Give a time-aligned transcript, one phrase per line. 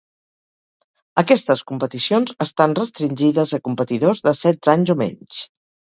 [1.23, 5.43] Aquestes competicions estan restringides a competidors de setze anys o menys.